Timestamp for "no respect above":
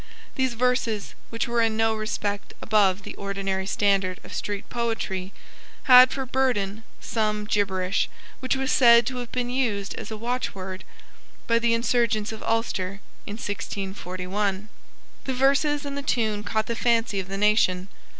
1.77-3.03